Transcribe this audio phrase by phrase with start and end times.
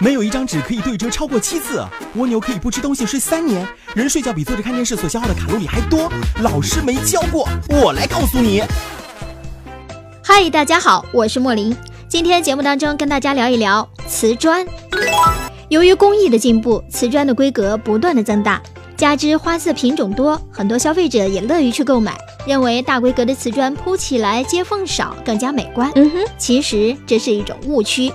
[0.00, 1.82] 没有一张纸可以对折超过七次。
[2.16, 3.66] 蜗牛可以不吃东西睡三年。
[3.94, 6.12] 人睡觉比坐着看电视所消耗的卡路里还多。
[6.42, 8.62] 老师没教过，我来告诉你。
[10.22, 11.74] 嗨，大家好，我是莫林。
[12.08, 14.66] 今天节目当中跟大家聊一聊瓷砖。
[15.68, 18.60] 由于工艺的进步，瓷砖的规格不断的增大，
[18.96, 22.16] 加之花色品种多，很多消费者也乐于去购买，
[22.46, 25.90] 认为大规格的瓷砖铺起来接缝少，更加美观。
[25.94, 28.12] 嗯哼，其实这是一种误区。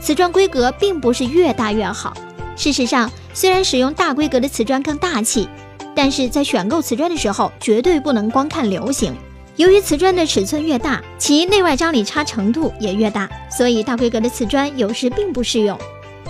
[0.00, 2.16] 瓷砖规格并不是越大越好。
[2.56, 5.48] 事实上，虽然使用大规格的瓷砖更大气，
[5.94, 9.14] 但是在选购瓷砖的时候，绝对不能光看流行。
[9.56, 15.78] 由于瓷砖的尺寸越大，其内外张力差程度也越大，所以大规格的瓷砖有时并不适用。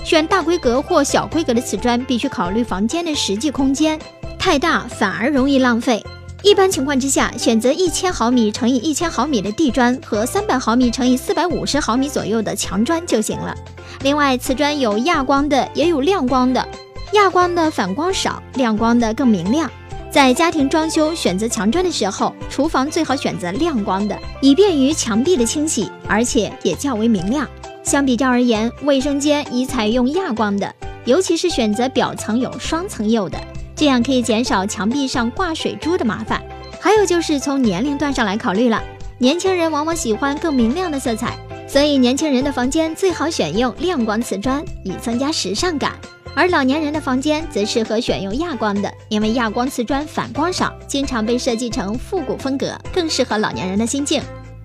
[0.03, 3.99] 选大规格或小规格的瓷砖，必须考虑房间的实际空间，
[4.39, 6.05] 太大反而容易浪费。
[6.43, 13.55] 一般情况之下，选择一千毫米乘以一千毫米的地砖和三百毫米乘以四百五十毫米左右的墙砖就行了。
[14.03, 16.67] 另外，瓷砖有亚光的，也有亮光的。
[17.13, 19.71] 亚光的反光少，亮光的更明亮。
[20.11, 27.47] 在家庭装修选择墙砖的时候，厨房最好选择亮光的，以便于墙壁的清洗，而且也较为明亮。
[27.83, 33.39] 相比较而言，卫生间宜采用亚光的，尤其是选择表层有双层釉的。
[33.81, 36.39] 这样可以减少墙壁上挂水珠的麻烦。
[36.79, 38.79] 还有就是从年龄段上来考虑了，
[39.17, 41.35] 年轻人往往喜欢更明亮的色彩，
[41.67, 45.95] 所以年轻人的房间最好选用亮光瓷砖，以增加时尚感。
[46.35, 54.23] 而老年人的房间则适合选用亚光的，因为亚光瓷砖反光少，经常被设计成复古风格，更适合老年人的心境。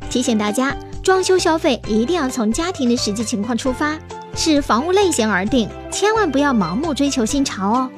[0.09, 3.97] 提醒大家，装修消费一定要从家庭的实际情况出发，
[4.35, 7.89] 视房屋类型而定，千万不要盲目追求新潮哦。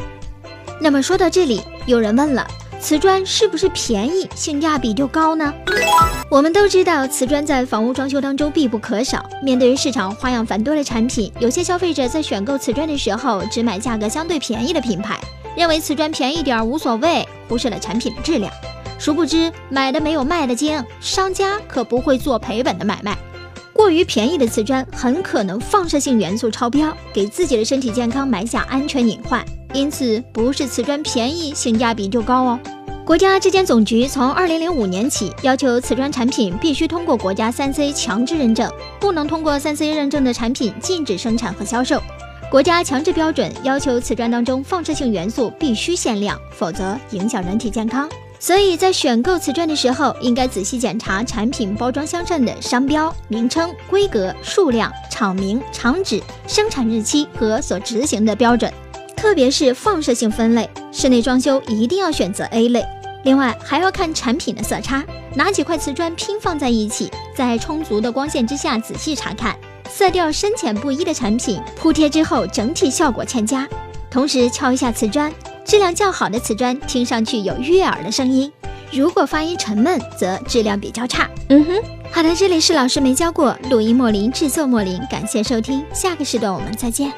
[0.79, 2.47] 那么说到这里，有人问了，
[2.79, 5.51] 瓷砖是不是便宜，性价比就高呢？
[6.29, 9.27] 我们都知道，瓷砖在房屋装修当中必不可少。
[9.41, 15.19] 面对于市场花样繁多的产品，有些消费者在选购瓷砖的时候，只买价格相对便宜的品牌，
[15.55, 18.51] 认为瓷砖便宜点无所谓，忽视了产品的质量。
[18.99, 23.17] 殊不知，买的没有卖的精，商家可不会做赔本的买卖。
[23.73, 29.43] 过于便宜的瓷砖很可能放射性元素超标，给自己的身体健康埋下安全隐患。
[29.77, 32.59] 因此，不是瓷砖便宜性价比就高哦。
[33.05, 42.01] 国家质检总局从二零零五年起要求瓷砖产品必须通过国家三 C 强制认证，不能通过三 C 认证的产品禁止生产和销售。
[42.49, 48.09] 国家强制标准要求瓷砖当中放射性元素必须限量，否则影响人体健康。
[48.39, 58.73] 所以在选购瓷砖的时候，应该仔细检查产品包装箱上的商标、名称、规格、数量、厂名、厂址、生产日期和所执行的标准。
[59.17, 62.85] 特别是放射性分类，室内装修一定要选择 A 类。
[63.23, 65.03] 另外还要看产品的色差，
[65.35, 69.57] 拿几块瓷砖拼放在一起，在充足的光线之下仔细查看，
[69.89, 73.67] 色调深浅不一的产品铺贴之后整体效果欠佳。
[74.09, 75.33] 同时敲一下瓷砖。
[75.65, 78.49] 质量较好的瓷砖听上去有悦耳的声音，
[78.89, 81.29] 如果发音沉闷，则质量比较差。
[81.49, 81.73] 嗯哼，
[82.09, 87.11] 好的，这里是老师没教过，录音莫林制作莫林，感谢收听，下个时段我们再见。